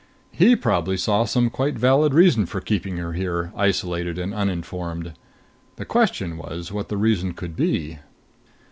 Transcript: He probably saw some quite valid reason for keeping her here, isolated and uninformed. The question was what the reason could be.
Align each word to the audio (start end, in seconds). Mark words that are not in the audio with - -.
He 0.31 0.55
probably 0.55 0.97
saw 0.97 1.25
some 1.25 1.51
quite 1.51 1.75
valid 1.77 2.11
reason 2.15 2.47
for 2.47 2.59
keeping 2.59 2.97
her 2.97 3.13
here, 3.13 3.53
isolated 3.55 4.17
and 4.17 4.33
uninformed. 4.33 5.13
The 5.75 5.85
question 5.85 6.37
was 6.37 6.71
what 6.71 6.89
the 6.89 6.97
reason 6.97 7.33
could 7.35 7.55
be. 7.55 7.99